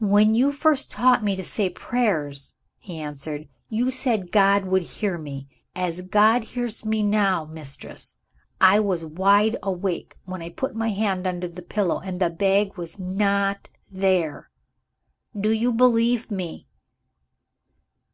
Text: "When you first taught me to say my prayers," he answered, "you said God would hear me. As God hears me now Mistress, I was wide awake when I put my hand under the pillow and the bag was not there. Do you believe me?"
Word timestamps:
"When 0.00 0.34
you 0.34 0.50
first 0.50 0.90
taught 0.90 1.22
me 1.22 1.36
to 1.36 1.44
say 1.44 1.68
my 1.68 1.74
prayers," 1.74 2.54
he 2.78 2.98
answered, 2.98 3.50
"you 3.68 3.90
said 3.90 4.32
God 4.32 4.64
would 4.64 4.82
hear 4.82 5.18
me. 5.18 5.46
As 5.76 6.00
God 6.00 6.42
hears 6.42 6.86
me 6.86 7.02
now 7.02 7.44
Mistress, 7.44 8.16
I 8.62 8.80
was 8.80 9.04
wide 9.04 9.56
awake 9.62 10.16
when 10.24 10.40
I 10.40 10.48
put 10.48 10.74
my 10.74 10.88
hand 10.88 11.26
under 11.26 11.48
the 11.48 11.60
pillow 11.60 12.00
and 12.00 12.18
the 12.18 12.30
bag 12.30 12.78
was 12.78 12.98
not 12.98 13.68
there. 13.90 14.48
Do 15.38 15.50
you 15.50 15.70
believe 15.70 16.30
me?" 16.30 16.66